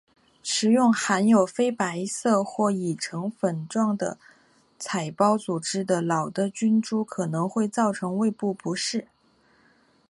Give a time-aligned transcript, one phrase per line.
[0.41, 4.17] 食用含有非白色或已成粉状的
[4.79, 9.07] 产孢组织的老的菌株可能会造成胃部不适。